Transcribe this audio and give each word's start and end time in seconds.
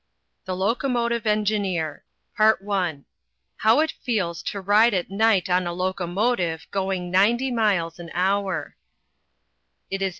THE 0.45 0.55
LOCOMOTIVE 0.55 1.27
ENGINEER 1.27 2.03
I 2.39 2.97
HOW 3.57 3.79
IT 3.81 3.91
FEELS 4.01 4.41
TO 4.41 4.59
RIDE 4.59 4.95
AT 4.95 5.11
NIGHT 5.11 5.47
ON 5.47 5.67
A 5.67 5.73
LOCOMOTIVE 5.73 6.65
GOING 6.71 7.11
NINETY 7.11 7.51
MILES 7.51 7.99
AN 7.99 8.09
HOUR 8.15 8.75
IT 9.91 10.01
is 10.01 10.07
8. 10.07 10.09